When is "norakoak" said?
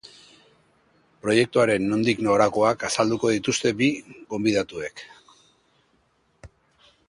2.29-2.87